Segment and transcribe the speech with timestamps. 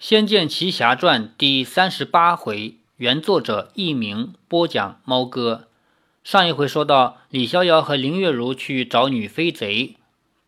[0.00, 5.66] 仙剑奇侠传》第三十八回，原作者佚名，播讲猫哥。
[6.24, 9.96] 上一回说到，李逍遥和林月如去找女飞贼，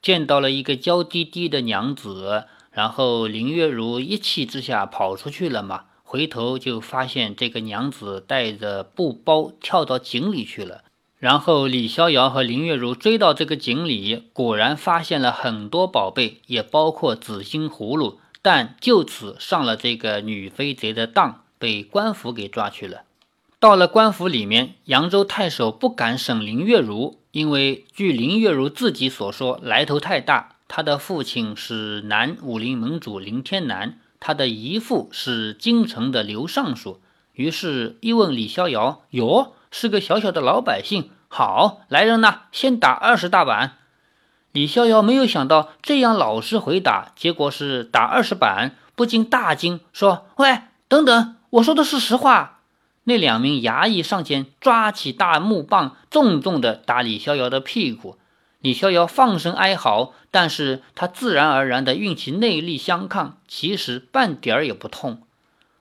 [0.01, 5.83] 见到了一个娇滴滴的娘子，然后林月如一气之下跑出去了嘛。
[6.03, 10.83] 回头就发现这个娘子带着布包跳到井里去了。
[11.19, 18.19] 然后李逍遥和林月如追到这个井里，果然发现了很多宝贝，也包括紫星葫芦。
[18.43, 23.03] 但就此上了这个女飞贼的当，被官府给抓去了。
[23.61, 30.57] 到了官府里面，扬州太守不敢审林月如，因为据林月如自己所说，来头太大。
[30.67, 37.01] 他的父亲是南武林盟主林天南，他的姨父是京城的刘尚书。
[37.35, 43.79] 于是，一问李逍遥：“哟，是个小小的老百姓，好来人呐，先打二十大板。”
[44.53, 52.61] 李逍遥没有想到这样老实回答，结果是打二十板，不禁大惊，说：“喂，等等，我说的是实话。”
[53.05, 58.17] 那两名衙役上前抓起大木棒，重重地打李逍遥的屁股。
[58.61, 65.23] 李逍遥放声哀嚎，但是他自然而然地运起内力相抗，其实半点儿也不痛。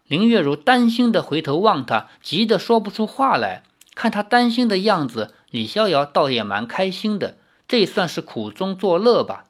[0.08, 3.64] 林月如担心地回头望他，急得说不出话来。
[3.94, 7.36] 看他担心的样子，李逍遥倒也蛮开心的。
[7.72, 9.46] 这算是苦中作乐吧。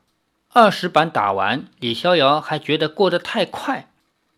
[0.54, 3.88] 二十板打完，李逍遥还觉得过得太快。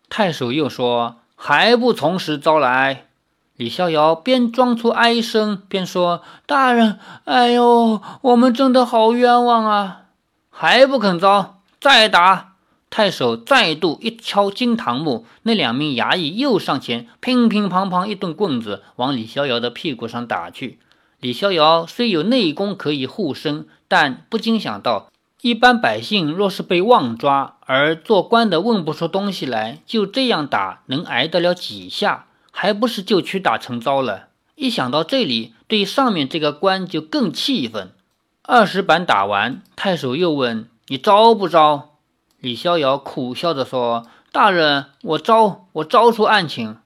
[0.07, 3.07] 太守又说：“还不从实招来？”
[3.57, 10.03] 李逍遥边装出哀声，边说：“大人，哎呦，我们真的好冤枉啊！
[10.49, 12.53] 还不肯招，再打！”
[12.89, 20.79] 太守再度一敲金堂木，那两名衙役又上前，乒乒乓乓一顿棍子往李逍遥的屁股上打去。
[21.23, 32.25] 李逍遥虽有内功可以护身，但不禁想到，一般百姓若是被妄抓，而做官的问不出东西来，就这样打，能挨得了几下？
[32.51, 34.27] 还不是就屈打成招了？
[34.55, 37.93] 一想到这里，对上面这个官就更气愤。
[38.41, 41.95] 二十板打完，太守又问：“你招不招？”
[42.41, 46.79] 李逍遥苦笑着说：“大人，我招，我招出案情。”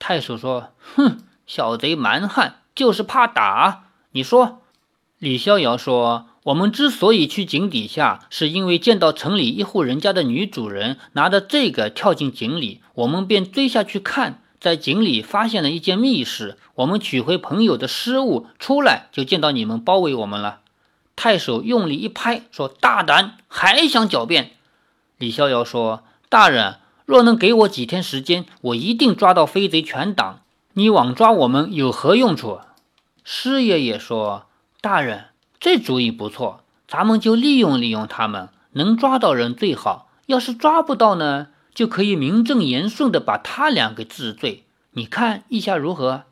[0.00, 4.60] 太守说：“哼，小贼蛮汉。”就是怕打，你说？
[5.18, 16.58] 李逍遥说：“我们之所以去井底下，是因为见到城里一户人家的女主人拿着这个跳进井里，我们便追下去看，在井里发现了一件密室。
[16.74, 20.60] 我们取回朋友的失物，出来就见到你们包围我们了。”
[21.16, 24.50] 太守用力一拍，说：“大胆，还想狡辩？”
[25.16, 30.40] 李逍遥说：“大人，若能给我几天时间，我一定抓到飞贼全党。”
[30.76, 32.58] 你枉抓我们有何用处？
[33.22, 34.46] 师爷也说
[34.82, 35.26] ：“大人，
[35.60, 40.08] 这主意不错，咱们就利用利用他们，能抓到人最好。
[40.26, 44.64] 要是抓不到呢，就可以名正言顺的把他俩给治罪。
[44.94, 46.24] 你看意下如何？”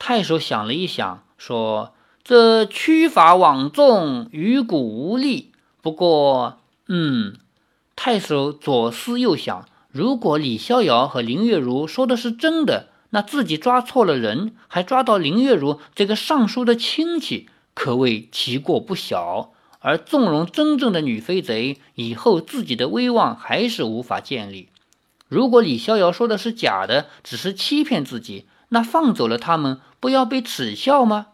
[0.00, 1.92] 太守想了一想，说
[2.24, 5.52] ：“这驱法枉众，于骨无力。
[5.82, 7.36] 不过，嗯。”
[7.94, 12.86] 太守左思右想，如果李逍遥和林月如说的是真的。
[13.10, 19.52] 那自己抓错了人，还抓到林月如这个尚书的亲戚，可谓奇过不小。
[19.82, 24.68] 而纵容真正的女飞贼，以后自己的威望还是无法建立。
[25.26, 31.28] 如果李逍遥说的是假的，只是欺骗自己，那放走了他们，不要被耻笑吗？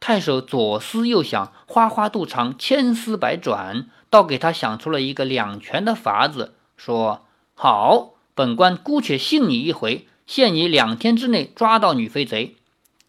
[0.00, 12.54] 太守左思右想，花花肚肠，千丝百转，倒给他想出了一个两全的法子，说：“好，本官姑且信你一回。”限你两天之内抓到女飞贼。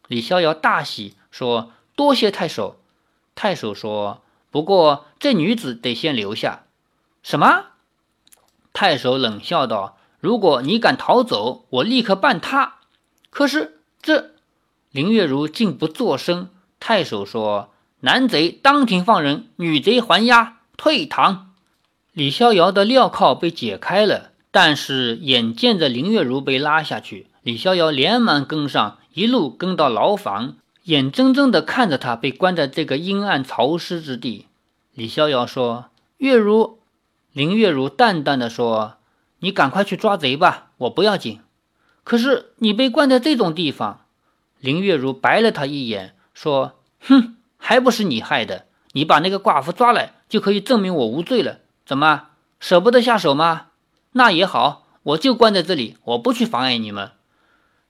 [0.08, 2.80] 李逍遥大喜，说：“多谢太守。”
[3.36, 6.64] 太守说：“不过这女子得先留下。”
[7.22, 7.66] 什么？
[8.74, 12.78] 太守冷笑道：“如果你敢逃走，我立刻办他。”
[13.30, 14.31] 可是这
[14.90, 16.50] 林月如竟不作声。
[16.80, 17.72] 太守说
[18.02, 21.54] ：“男贼当庭放人，女贼还押，退堂。”
[22.14, 24.31] 李逍遥的镣铐被解开了。
[24.51, 34.48] 但是眼见着林月如被拉下去，李逍遥连忙跟上，一路跟到牢房，眼睁睁地看着他被关在这个阴暗潮湿之地。
[34.94, 35.86] 李逍遥说
[36.18, 36.80] ：“月如。”
[37.31, 38.98] 林月如淡淡的说
[39.39, 41.39] ：“你赶快去抓贼吧，我不要紧。
[42.04, 44.01] 可是你被关在这种地方。”
[44.59, 48.65] 林月如白了他一眼，说：“哼，还不是你害的！
[48.92, 51.59] 你把那个寡妇抓来，就可以证明我无罪了。
[51.86, 52.27] 怎么
[52.59, 53.68] 舍不得下手吗？”
[54.13, 57.12] 那也好，我就关在这里，我不去妨碍你们。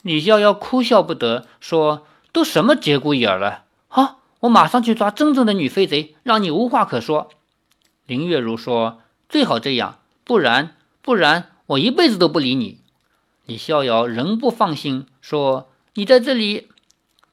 [0.02, 3.64] 李逍遥哭笑不得，说：“都什么节骨眼了？
[3.88, 7.30] 好，我马上去抓真正的女飞贼，让你无话可说。”
[8.06, 12.80] 林月如说：“最好这样，不然不然，我一辈子都不理你。”
[13.46, 16.70] 李逍遥仍不放心，说：“你在这里。”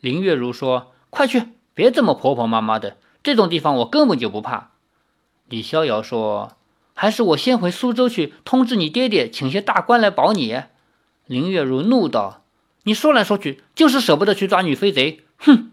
[0.00, 4.70] 林月如说：“快去，别这么婆婆妈妈的，这种地方我根本就不怕。”
[5.48, 6.52] 李逍遥说
[7.00, 10.62] ：“还是我先回苏州去通知你爹爹，请些大官来保你。”
[11.26, 12.42] 林月如怒道
[12.82, 15.70] ：“你说来说去，就是舍不得去抓女飞贼。”哼！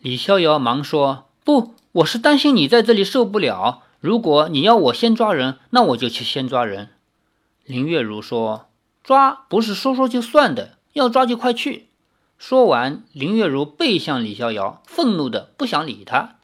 [0.00, 3.82] 李逍遥忙说：“不，我是担心你在这里受不了。
[3.98, 6.90] 如果你要我先抓人，那我就去先抓人。”
[7.66, 8.68] 林月如说。
[9.02, 11.88] 抓不是说说就算的，要抓就快去。
[12.38, 16.36] 说完，林月如背向李逍遥，愤怒的不想理他。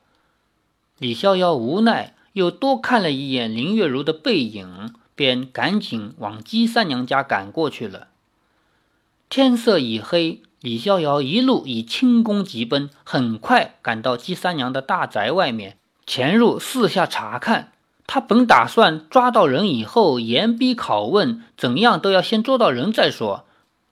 [0.99, 8.09] 李逍遥无奈，又多看了一眼林月如的背影，便赶紧往姬三娘家赶过去了。
[9.29, 17.73] 天色已黑，李逍遥一路以轻功疾奔，很快赶到姬三娘的大宅外面，潜入四下查看。
[18.07, 23.45] 他本打算抓到人以后严逼拷问，怎样都要先捉到人再说。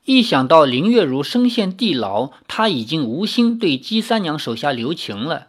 [0.07, 5.48] 一想到林月如身陷地牢，他已经无心对姬三娘手下留情了。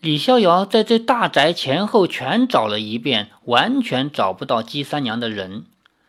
[0.00, 5.66] 李逍遥在这大宅前后全找了一遍，完全找不到姬三娘的人。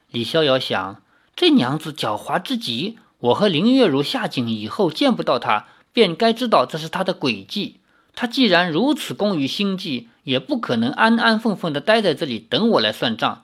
[0.09, 1.01] 李逍遥想，
[1.35, 7.81] 这娘子狡猾之极，我和林月如下井以后见不到她，便该知道这是她的诡计。
[8.15, 13.43] 她既然如此工于心计，也不可能安安分分的待在这里等我来算账。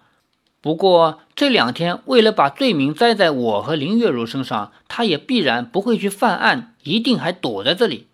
[0.61, 8.06] 不过这两天为了把罪名栽在我和林月如身上，她也必然不会去犯案，一定还躲在这里。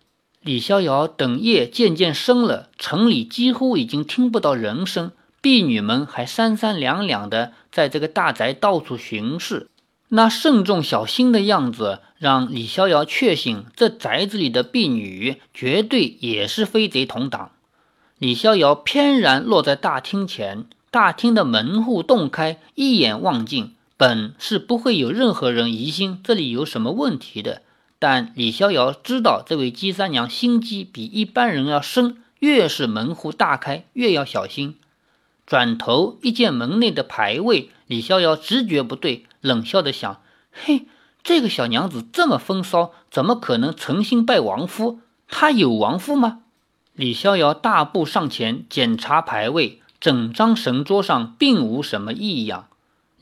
[0.44, 5.10] 李逍遥等夜渐渐深了，城里几乎已经听不到人声，
[5.40, 9.68] 婢女们还三三两两的在这个大宅到处巡视。
[10.08, 17.52] 那慎重小心的样子，让李逍遥确信这宅子里的婢女绝对也是飞贼同党。
[18.18, 27.62] 李逍遥翩然落在大厅前，大厅的门户洞开，一眼望尽，本是不会有任何人疑心这里有什么问题的。
[28.06, 34.76] 但李逍遥知道这位姬三娘心机比一般人要深，越是门户大开，越要小心。
[35.46, 39.24] 转头一见门内的牌位，李逍遥直觉不对。
[39.40, 40.20] 冷笑的想
[40.52, 40.84] ：“嘿，
[41.22, 45.00] 这个小娘子这么风骚，怎么可能诚心拜王夫？
[45.26, 46.40] 她有王夫吗？”
[46.92, 52.68] 李逍遥大步上前检查牌位，整张神桌上并无什么异样。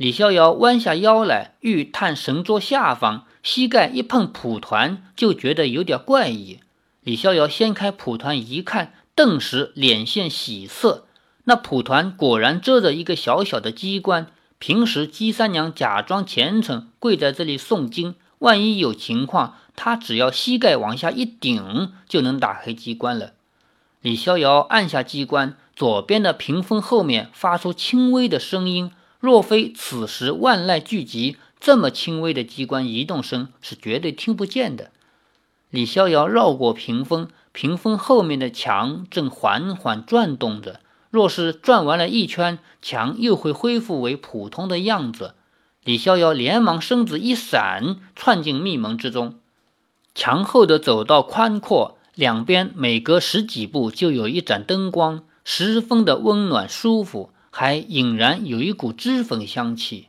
[0.02, 6.58] 李逍遥弯下腰来，欲探神桌下方，膝盖一碰蒲团，就觉得有点怪异。
[7.02, 11.06] 李逍遥掀开蒲团一看，顿时脸现喜色。
[11.44, 14.26] 那蒲团果然遮着一个小小的机关。
[14.58, 18.16] 平时姬三娘假装虔诚，跪在这里诵经。
[18.40, 23.34] 万一有情况，她只要膝盖往下一顶，就能打开机关了。
[24.00, 28.90] 李逍遥按下机关，左边的屏风后面发出轻微的声音。
[29.22, 34.90] 若非此时万籁俱寂，这么轻微的机关移动声是绝对听不见的。
[35.70, 40.80] 李逍遥绕过屏风，屏风后面的墙正缓缓转动着。
[41.08, 45.34] 若是转完了一圈，墙又会恢复为普通的样子。
[45.84, 49.36] 李逍遥连忙身子一闪，窜进密门之中。
[50.16, 60.06] 墙后的走道宽阔，两边每隔十几步就有一盏灯光，十分的温暖舒服，还隐然有一股脂粉香气。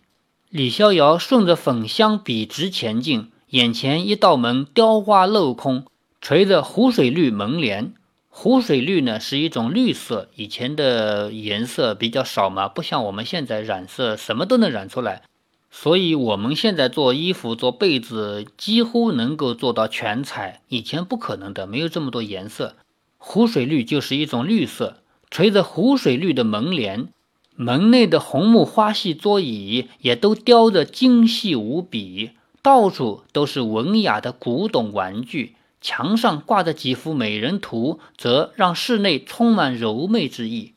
[0.50, 5.86] 李逍遥顺着粉香笔直前进，眼前一道门雕花镂空，
[6.22, 7.94] 垂着湖水绿门帘。
[8.30, 15.24] 湖水绿呢是一种绿色，以前的颜色比较少嘛，不像我们现在染色什么都能染出来，
[15.70, 22.76] 所以我们现在做衣服、做被子几乎能够做到全彩，以前不可能的，没有这么多颜色。
[23.18, 24.98] 湖水绿就是一种绿色，
[25.30, 27.10] 垂着湖水绿的门帘，
[27.56, 32.32] 门内的红木花系桌椅也都雕得精细无比，
[32.62, 35.56] 到处都是文雅的古董玩具。
[35.80, 40.74] 墙上挂着几幅美人图，则让室内充满柔媚之意。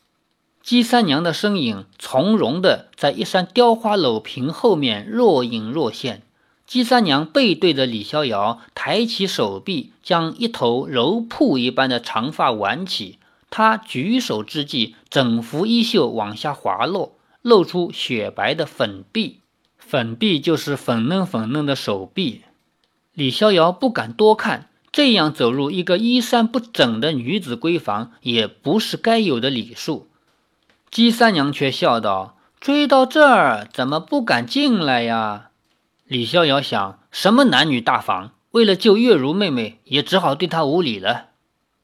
[0.61, 6.23] 姬三娘的身影从容地在一扇雕花楼屏后面若隐若现。
[6.65, 13.17] 姬三娘背对着李逍遥，抬起手臂，将一头柔瀑一般的长发挽起。
[13.49, 19.39] 他举手之际，整幅衣袖往下滑落，露出雪白的粉臂。
[19.77, 22.43] 粉臂就是粉嫩粉嫩的手臂。
[23.13, 24.69] 李逍遥不敢多看。
[24.89, 30.07] 这样走入一个衣衫不整的女子闺房，也不是该有的礼数。
[30.89, 35.51] 姬三娘却笑道：“追到这儿，怎么不敢进来呀？”
[36.07, 38.31] 李逍遥想：什么男女大防？
[38.51, 41.27] 为了救月如妹妹，也只好对她无礼了。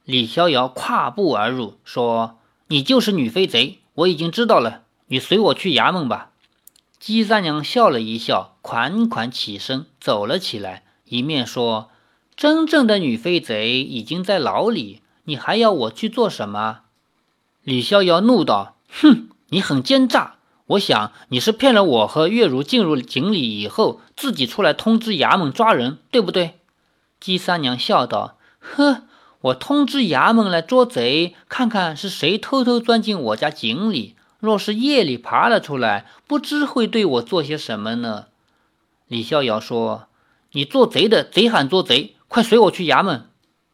[0.06, 4.82] 李逍遥跨步而入，说：“你就是女飞贼，我已经知道了。
[5.08, 6.32] 你随我去衙门吧。”
[7.00, 11.90] 姬三娘笑了一笑，款款起身走了起来，一面说
[12.36, 16.82] ：“真正的女飞贼已经在牢里，你还要我去做什么？”
[17.64, 20.36] 李逍遥怒道：“哼，你很奸诈！
[20.68, 26.60] 我想你是骗了我和月如进入井里以后，自己出来通知衙门抓人，对不对？”
[27.20, 29.04] 姬三娘笑道：“呵，
[29.44, 38.26] 我通知衙门来捉贼，看看是谁偷偷钻进我家井里。”若是夜里爬了出来，不知会对我做些什么呢？
[39.08, 40.08] 李逍遥说
[40.52, 43.30] ：“你做贼的，贼喊捉贼，快随我去衙门。”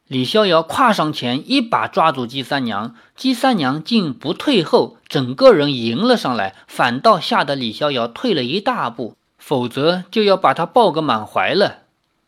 [0.06, 11.80] 李逍遥跨上前，一把抓住姬三娘，姬三娘竟不退后，整个人迎了上来，反倒吓得李逍遥退了一大步，否则就要把他抱个满怀了。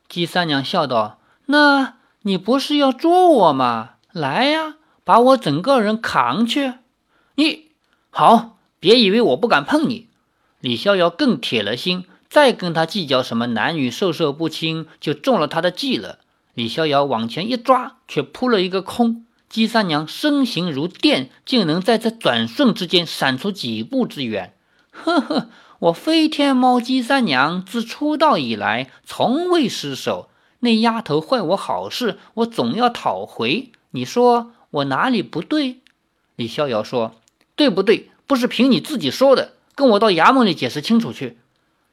[0.09, 3.91] 姬三娘笑道：“那你不是要捉我吗？
[4.11, 6.73] 来呀，把我整个人扛去！
[7.35, 7.71] 你。”
[8.13, 10.09] 好，别以为我不敢碰你。
[10.59, 16.19] 李逍遥更铁了心，再跟他计较什么男女授受不亲，就中了他的计了。
[16.53, 19.25] 李逍遥往前一抓，却扑了一个空。
[19.49, 24.53] 姬三娘身形如电，竟能在这转瞬之间闪出几步之远。
[24.91, 25.49] 呵呵，
[25.79, 30.29] 我飞天猫姬三娘自出道以来，从未失手。
[30.61, 33.71] 那丫头坏我好事，我总要讨回。
[33.91, 35.81] 你说我哪里不对？
[36.35, 37.13] 李逍遥说。
[37.53, 38.09] 对不对？
[38.25, 41.37] 不是凭你自己说的，跟我到衙门里解释清楚去。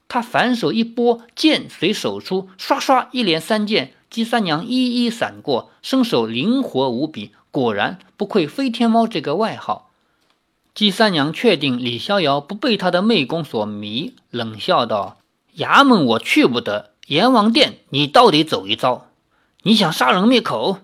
[0.08, 9.90] 他反手一拨，剑随手出，唰唰一连三剑，姬三娘一一闪过，身手灵活无比，果然不愧飞天猫这个外号。
[10.72, 15.18] 姬三娘确定李逍遥不被他的媚功所迷，冷笑道
[15.58, 19.06] ：“衙门我去不得，阎王殿你倒得走一遭。
[19.62, 20.80] 你想杀人灭口？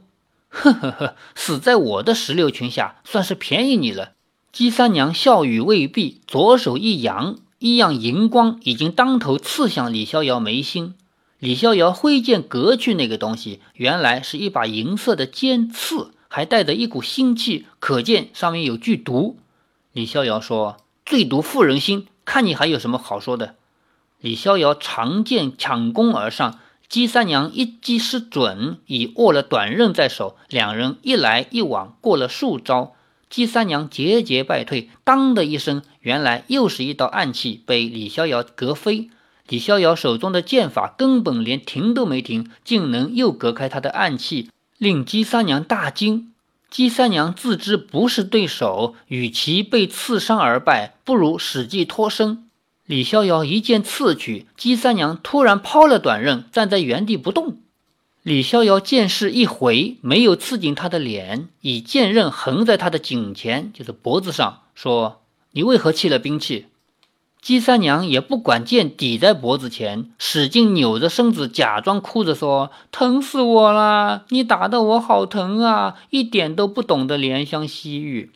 [0.48, 4.12] 呵呵呵，死在我的石榴裙下，算是便宜你了。”
[4.50, 10.94] 姬三娘笑语未毕，左手一扬，一样银光已经当头刺向李逍遥眉心。
[11.40, 19.36] 李逍遥挥剑隔去那个东西，原来是一把银色的尖刺，还带着一股腥气，可见上面有剧毒。
[19.92, 23.56] 李逍遥说：“最毒妇人心，看你还有什么好说的。”
[24.24, 32.94] 李逍遥长剑抢攻而上，姬三娘一击失准，已握了短刃在手，两人一来一往，过了数招。
[33.28, 39.10] 姬三娘节节败退，当的一声，原来又是一道暗器被李逍遥隔飞。
[39.46, 46.32] 李逍遥手中的剑法根本连停都没停，竟能又隔开他的暗器，令姬三娘大惊。
[46.70, 52.43] 姬三娘自知不是对手，与其被刺伤而败，不如使计脱身。
[52.86, 57.56] 李逍遥一剑刺去，姬三娘突然抛了短刃，站在原地不动。
[58.22, 65.22] 李逍遥剑势一回，没有刺进他的脸，以剑刃横在他的颈前，就是脖子上，说
[65.52, 66.66] ：“你为何弃了兵器？”
[67.40, 74.24] 姬三娘也不管剑抵在脖子前，使劲扭着身子，假装哭着说：“疼死我了！
[74.28, 78.30] 你打得我好疼啊！”一点都不懂得怜香惜玉。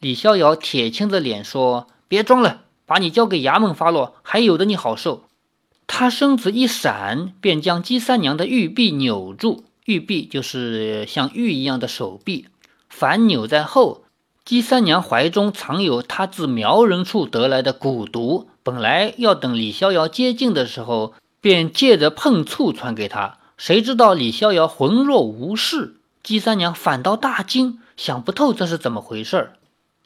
[0.00, 2.64] 李逍遥铁青着脸说：“别装了，
[2.94, 5.24] 把你交给衙门发落，还有的你好受。”
[5.88, 9.64] 他身子一闪，便将姬三娘的玉臂扭住。
[9.86, 12.46] 玉臂就是像玉一样的手臂，
[12.88, 14.04] 反扭在后。
[14.44, 23.38] 姬三娘怀中藏有她自苗人处得来的蛊毒，本来要等李逍遥接近的时候，便借着碰触传给他。
[23.56, 29.56] 谁知道李逍遥浑若无事，姬三娘反倒大惊，想不透这是怎么回事儿。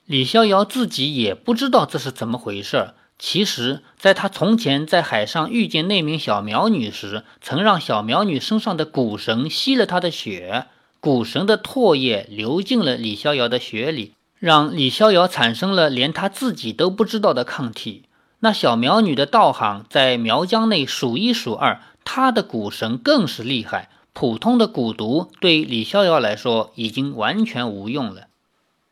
[0.08, 2.94] 李逍遥自己也不知道这是怎么回事。
[3.18, 10.64] 其实，在他从前在海上遇见那名小苗女时，曾让小苗女身上的蛊神吸了她的血，
[11.02, 18.04] 蛊神的唾液流进了李逍遥的血里，让李逍遥产生了连他自己都不知道的抗体。
[18.38, 28.27] 那小苗女的道行在苗疆内数一数二，她的蛊神更是厉害，普通的蛊毒对李逍遥来说已经完全无用了。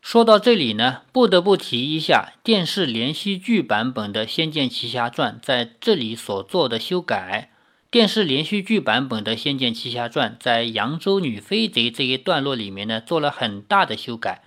[0.08, 7.50] 说到这里呢，不得不提一下电视连续剧版本的《仙剑奇侠传》在这里所做的修改。
[7.90, 14.44] 电视连续剧版本的《仙剑奇侠传》在扬州女飞贼这一段落里面呢，做了很大的修改。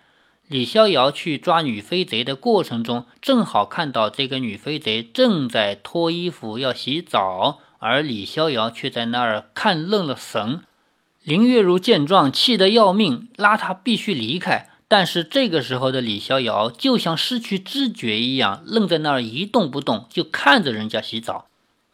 [0.47, 10.61] 李逍遥去抓女飞贼的过程中，正好看到这个女飞贼正在脱衣服要洗澡，而李逍遥却在那儿看愣了神。
[11.21, 14.69] 林月如见状，气得要命，拉他必须离开。
[14.89, 21.45] 但是这个时候的李逍遥就像失去知觉一样，愣在那儿一动不动，就看着人家洗澡。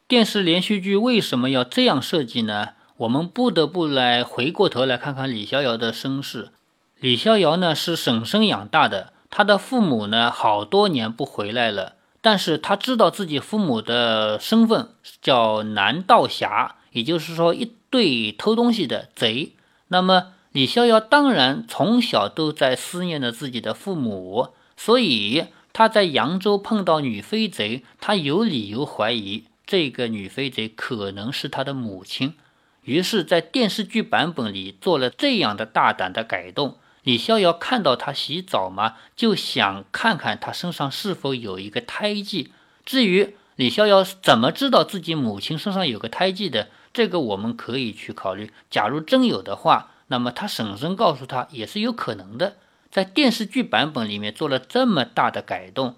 [0.07, 2.69] 电视连续剧为什么要这样设计呢？
[2.97, 6.51] 我们不得不来回过头来看看李逍遥的身世。
[6.99, 11.95] 李逍遥呢是婶婶养大的，他的父母呢好多年不回来了。
[12.21, 14.89] 但是他知道自己父母的身份
[15.21, 19.51] 叫南道侠，也就是说一对偷东西的贼。
[19.89, 32.35] 那么李逍遥当然从小都在思念着自己的父母，所以他在扬州碰到女飞贼，他有理由怀疑这个女飞贼可能是他的母亲。
[32.83, 36.77] 于是，在电视剧版本里做了这样的大胆的改动。
[37.03, 42.53] 李逍遥看到他洗澡嘛，就想看看他身上是否有一个胎记。
[42.85, 48.53] 至于李逍遥怎么知道自己母亲身上有个胎记的，这个我们可以去考虑。
[48.69, 52.57] 假如真有的话，那么他婶婶告诉他也是有可能的。
[52.91, 55.95] 在电视剧版本里面做了这么大的改动，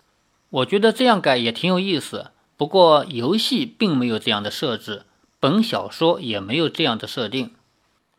[0.50, 2.32] 我觉得这样改也挺有意思。
[2.56, 5.04] 不过游戏并没有这样的设置，
[5.40, 7.52] 本小说也没有这样的设定。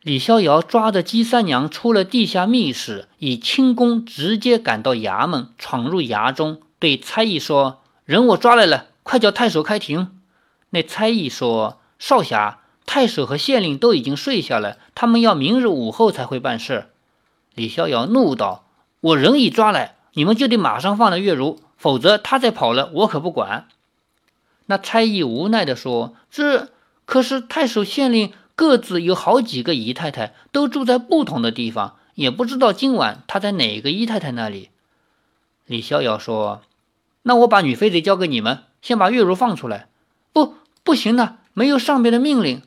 [0.01, 10.11] 李逍遥抓着姬三娘出了地下密室，以轻功直接赶到衙门，闯入衙中，对差役说：“人我抓来了，快叫太守开庭。”
[10.71, 16.87] 那差役说：“少侠，太守和县令都已经睡下了，他们要明日午后才会办事。”
[17.53, 18.63] 李逍遥怒道
[18.99, 23.67] ：“我人已抓来，你们就得马上放了月如，否则他再跑了，我可不管。”
[24.65, 26.69] 那差役无奈地说：“这
[27.05, 34.69] 可是太守、县令。”各自有好几个姨太太，都住在不同的地方，也不知道今晚他在哪个姨太太那里。
[35.65, 36.61] 李逍遥说
[37.23, 39.87] ：“那我把女飞贼交给你们，先把月如放出来。”
[40.33, 42.61] 不，不行的，没有上面的命令。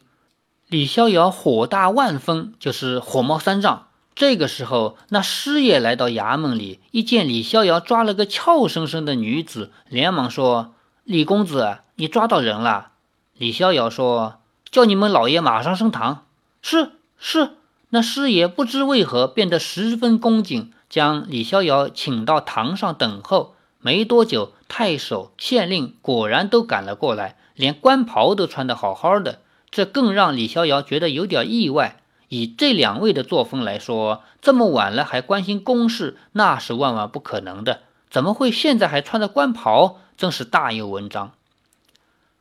[0.73, 3.89] 李逍遥火大万分，就是火冒三丈。
[4.15, 10.73] 这个时候，那师爷来到衙门里，一见李逍遥抓了个俏生生的女子，连忙说
[11.05, 12.93] ：“李公子，你抓到人了。”
[13.37, 14.39] 李逍遥说。
[14.71, 16.25] 叫你们老爷马上升堂。
[16.63, 17.51] 是是，
[17.91, 23.55] 那师爷不知为何变得十分恭敬，将李逍遥请到堂上等候。
[23.81, 29.41] 没多久，太守、县令果然都赶了过来，连官袍都穿得好好的。
[29.73, 32.03] 这更让李逍遥觉得有点意外。
[32.29, 37.81] 以这两位的作风来说，这么晚了还关心公事，那是万万不可能的。
[38.09, 39.99] 怎么会现在还穿着官袍？
[40.17, 41.33] 真是大有文章。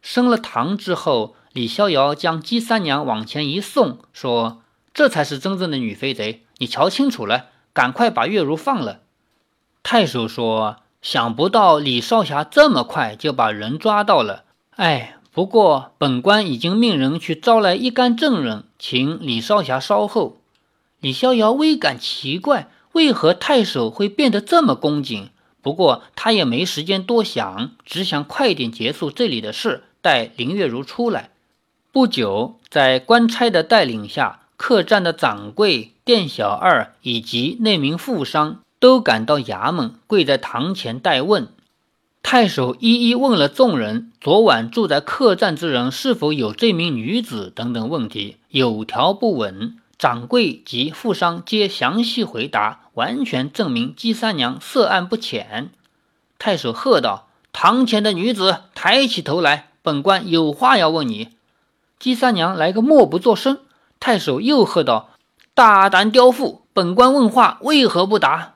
[0.03, 1.35] 升了堂之后。
[1.53, 4.61] 李逍遥将姬三娘往前一送，说
[4.95, 9.01] ：“这才是真正的女飞贼，你瞧清楚了，赶快把月如放了。”
[9.83, 14.45] 太守说：“想不到李少侠这么快就把人抓到了。
[14.77, 20.37] 哎，不过本官已经命人去招来一干证人，请李少侠稍后。”
[20.99, 25.29] 李逍遥微感奇怪，为何太守会变得这么恭敬？
[25.61, 31.31] 不过他也没时间多想，只想快点结束这里的事，待林月如出来。
[31.91, 41.47] 不久，在官差的带领下，客栈的掌柜、店小二以及那名富商都赶到衙门，跪在堂前待问。
[42.23, 49.77] 太守一一问了众人昨晚住在客栈之人是否有这名女子等等问题，有条不紊。
[49.97, 55.69] 掌柜及富商皆详细回答，完全证明姬三娘涉案不浅。
[56.39, 61.29] 太守喝道：“堂前的女子，抬起头来，本官有话要问你。”
[61.99, 63.59] 姬三娘来个默不作声，
[63.99, 65.11] 太守又喝道
[65.53, 68.55] ：“大胆刁妇，本官问话为何不答？”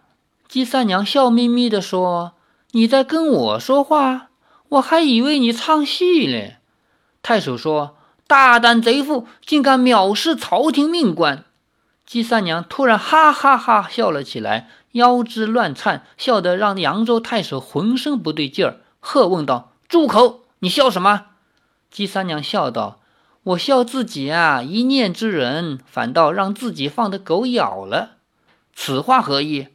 [0.49, 2.33] 姬三娘笑眯眯地说
[2.75, 4.27] ：“你在跟我说话，
[4.67, 6.57] 我还以为你唱戏嘞。”
[7.23, 7.95] 太守说
[8.27, 11.45] ：“大胆贼妇，竟敢藐视朝廷命官！”
[12.05, 20.41] 姬三娘突然哈哈哈笑了起来，腰肢乱颤，笑得让扬州太守浑身不对劲儿，喝问道：“住口！
[20.59, 21.27] 你笑什么？”
[21.89, 22.99] 姬三娘笑道。
[23.43, 28.17] 我笑自己啊，一念之人，反倒让自己放的狗咬了。
[28.73, 29.69] 此话何意？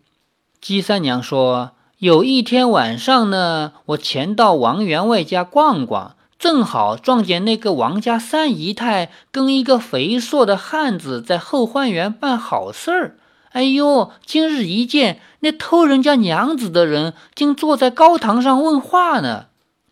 [0.60, 13.18] 姬三娘说：“有一天晚上呢，我前到王员外家逛逛，正好撞见那个王家三姨太跟一个肥硕的汉子在后花园办好事儿。
[13.50, 19.48] 哎呦，今日一见，那偷人家娘子的人竟坐在高堂上问话呢。”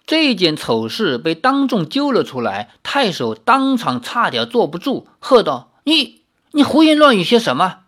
[0.06, 7.80] 这件丑事被当众揪了出来，太守当场差点坐不住，喝道：“你你胡言乱语些什么？”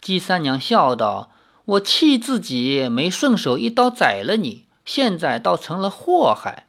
[0.00, 1.30] 姬三娘笑道
[1.68, 6.66] ：“我气自己没顺手一刀宰了你，现在倒成了祸害。”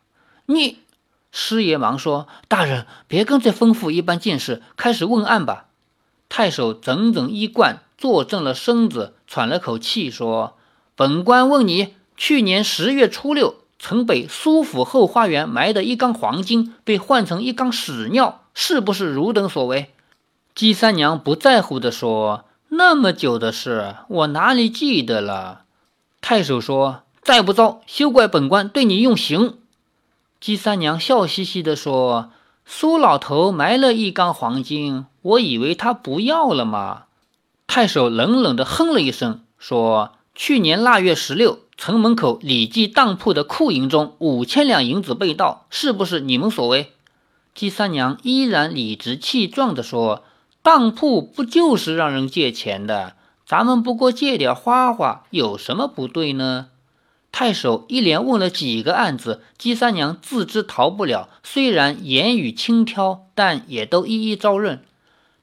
[0.47, 0.79] 你
[1.31, 5.67] 师爷忙说：“大人别跟这疯妇一般见识，开始问案吧。”
[6.27, 10.57] 太守整整一贯，坐正了身子，喘了口气说
[10.97, 19.93] ：“本官问你，去年十月初六。”城北苏府后花园埋的一缸黄金被换成一缸屎尿，是不是汝等所为？
[20.53, 25.63] 姬三娘不在乎地说：“那么久的事，我哪里记得了？”
[26.21, 29.57] 太守说：“再不招，休怪本官对你用刑。”
[30.39, 32.31] 姬三娘笑嘻嘻地说
[32.65, 37.03] ：“苏老头埋了一缸黄金，我以为他不要了嘛。”
[37.67, 46.93] 太守冷冷地哼了一声，说：“去年腊月十六，城门口李记当铺的库银中五千两银子被盗，是不是你们所为？”
[47.53, 50.23] 姬三娘依然理直气壮地说
[50.61, 53.13] ：“当铺不就是让人借钱的？
[53.45, 56.67] 咱们不过借点花花，有什么不对呢？”
[57.31, 64.83] 太守一连问了几个案子，姬三娘自知逃不了，虽然言语轻佻，但也都一一招认。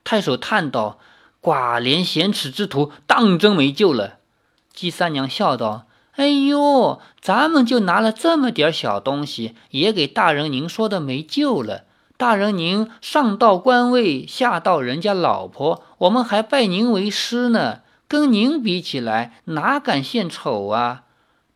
[0.02, 0.98] 太守叹道
[1.40, 4.18] ：“寡廉鲜耻之徒，当真没救了。”
[4.74, 11.84] 姬三娘笑道：“哎呦，咱们就拿了这么点小东西，也给大人您说的没救了。
[12.16, 21.02] 大人您上到官位，下到人家老婆，我们还拜您为师呢，跟您比起来，哪敢献丑啊？”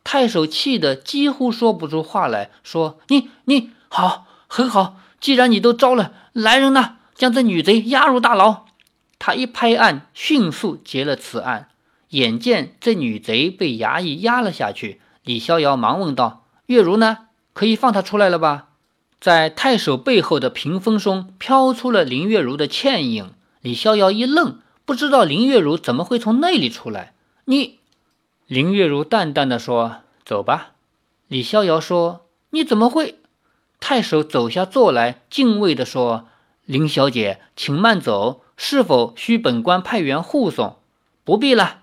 [0.05, 4.97] 太守气得几乎说不出话来，说：“你你好，很好。
[5.21, 8.65] 既然你都招了，来人呐，将这女贼押入大牢。”
[9.19, 11.69] 他一拍案，迅速结了此案。
[12.11, 17.19] 眼见这女贼被衙役押了下去，李逍遥忙问道：“月如呢？
[17.53, 18.67] 可以放她出来了吧？”
[19.21, 23.33] 在太守背后的屏风中飘出了林月如的倩影。
[23.61, 27.13] 李逍遥一愣，不知道林月如怎么会从那里出来。
[27.45, 27.79] 你。
[28.47, 30.73] 林月如淡淡的说：“走吧。”
[31.29, 33.17] 李逍遥说：“你怎么会？”
[33.79, 36.27] 太守走下座来，敬畏的说
[36.65, 40.79] ：“林小姐，请慢走，是否需本官派员护送
[41.23, 41.83] ？”“不必了。”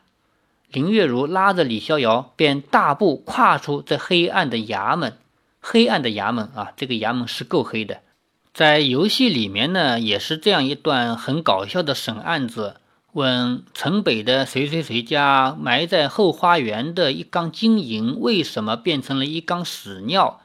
[0.74, 5.18] 林月如拉着李逍遥，便大步跨出这黑暗的衙门。
[5.62, 8.00] 黑暗的衙门啊，这个衙门是够黑的。
[8.54, 12.78] 在游戏里面呢，也是这样一段很搞笑的审案子。
[13.14, 20.42] 问城北的谁谁谁家埋在后花园的一缸金银，为什么变成了一缸屎尿？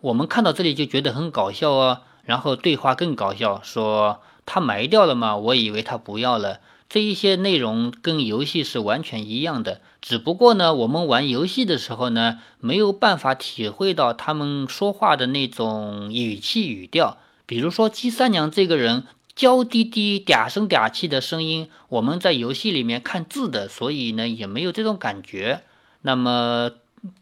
[0.00, 2.00] 我们看到这里就觉得很搞笑哦。
[2.22, 5.36] 然后对话更搞笑，说他埋掉了吗？
[5.36, 6.60] 我以为他不要了。
[6.94, 17.18] 这一些内容跟游戏是完全一样的，只不过呢，我们玩游戏的时候呢，没有办法体会到他们说话的那种语气语调。
[17.46, 19.02] 比如说姬三娘这个人。
[19.34, 25.62] 娇滴滴、嗲声嗲气的声音，我们在游戏里面看字的，所以呢也没有这种感觉。
[26.02, 26.70] 那么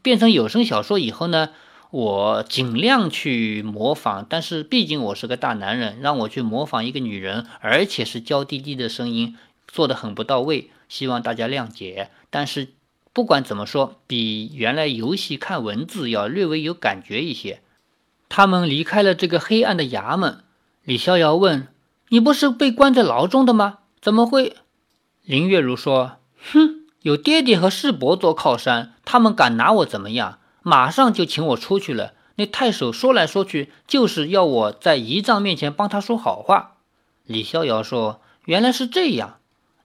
[0.03, 1.49] 变成有声小说以后呢，
[1.91, 9.39] 我尽量去模仿，但是毕竟我是个大男人，让我去模仿一个女人，而且是娇滴滴的声音，
[9.73, 12.11] 做的很不到位，希望大家谅解。
[12.29, 12.75] 但是
[13.15, 17.63] 不管怎么说，比原来游戏看文字要略微有感觉一些。
[18.29, 20.45] 他们离开了这个黑暗的衙门，
[20.85, 21.69] 李逍遥问。
[22.09, 23.79] 你不是被关在牢中的吗？
[24.01, 24.57] 怎么会？
[25.25, 26.19] 林月如说
[26.53, 30.39] ：“哼，有爹爹和世伯做靠山，他们敢拿我怎么样？
[30.63, 32.13] 马上就请我出去了。
[32.35, 36.77] 那太守说来说去，就是要我在仪仗面前帮他说好话。”
[37.25, 39.39] 李逍遥说：“原来是这样。”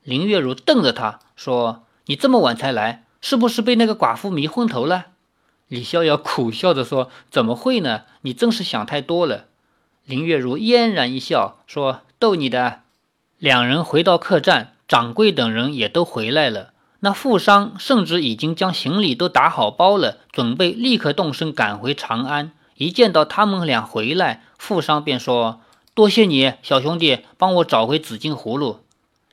[0.07, 5.07] 林月如瞪着他说：“你这么晚才来，是不是被那个寡妇迷昏头了？”
[5.67, 8.03] 李逍遥苦笑着说：“怎么会呢？
[8.21, 9.47] 你真是想太多了。”
[10.07, 12.01] 林月如嫣然一笑说。
[12.19, 12.79] 逗你的！
[13.37, 16.71] 两人回到客栈，掌柜等人也都回来了。
[17.01, 22.53] 那富商甚至已经将行李都打好包了，准备立刻动身赶回长安。
[22.77, 25.61] 一见到他们俩回来，富商便说
[25.93, 28.79] ：“多谢你，小兄弟，帮我找回紫金葫芦。”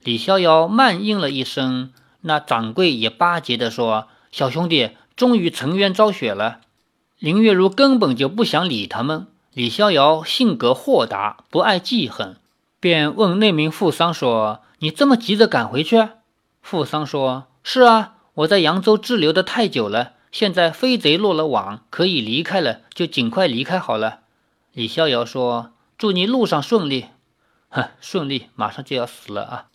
[0.05, 1.93] 李逍遥慢应了一声。
[2.21, 6.61] 那掌柜也巴结地说：“小兄弟，终于沉冤昭雪了。”
[7.19, 9.27] 林月如根本就不想理他们。
[9.53, 12.37] 李逍遥性格豁达，不爱记恨。
[12.81, 16.09] 便问那名富商说：“你这么急着赶回去？”
[16.61, 24.21] 富商说：“是啊，我在扬州滞留的太久了，现在飞贼落了网，可以离开了，就尽快离开好了。”
[24.73, 27.07] 李逍遥说：“祝你路上顺利。
[27.69, 29.67] ”“哼，顺利，马上就要死了啊！”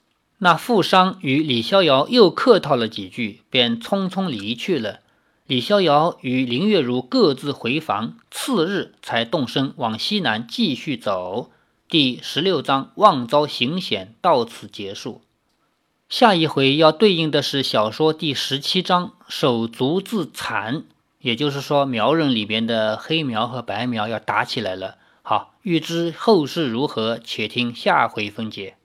[0.41, 5.01] 那富商与李逍遥又客套了几句，便匆匆离去了。
[5.45, 11.51] 李逍遥与林月如各自回房，次日才动身往西南继续走。
[11.89, 15.21] 第十六章妄遭行险到此结束。
[16.07, 20.83] 下一回要对应的是小说第十七章手足自残，
[21.19, 24.95] 也就是说苗人里边的黑苗和白苗要打起来了。
[25.21, 28.75] 好，欲知后事如何，且听下回分解。